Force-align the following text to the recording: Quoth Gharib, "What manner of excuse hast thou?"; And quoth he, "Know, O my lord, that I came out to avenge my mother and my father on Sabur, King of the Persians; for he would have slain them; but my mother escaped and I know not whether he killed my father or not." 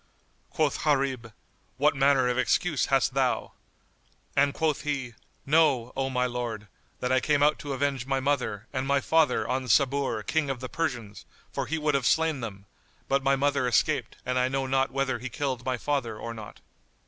Quoth 0.49 0.81
Gharib, 0.83 1.31
"What 1.77 1.95
manner 1.95 2.27
of 2.27 2.35
excuse 2.35 2.87
hast 2.87 3.13
thou?"; 3.13 3.51
And 4.35 4.51
quoth 4.51 4.81
he, 4.81 5.13
"Know, 5.45 5.93
O 5.95 6.09
my 6.09 6.25
lord, 6.25 6.67
that 7.01 7.11
I 7.11 7.19
came 7.19 7.43
out 7.43 7.59
to 7.59 7.73
avenge 7.73 8.07
my 8.07 8.19
mother 8.19 8.65
and 8.73 8.87
my 8.87 8.99
father 8.99 9.47
on 9.47 9.67
Sabur, 9.67 10.23
King 10.25 10.49
of 10.49 10.59
the 10.59 10.69
Persians; 10.69 11.23
for 11.53 11.67
he 11.67 11.77
would 11.77 11.93
have 11.93 12.07
slain 12.07 12.39
them; 12.39 12.65
but 13.07 13.21
my 13.21 13.35
mother 13.35 13.67
escaped 13.67 14.15
and 14.25 14.39
I 14.39 14.47
know 14.47 14.65
not 14.65 14.89
whether 14.89 15.19
he 15.19 15.29
killed 15.29 15.63
my 15.65 15.77
father 15.77 16.17
or 16.17 16.33
not." 16.33 16.61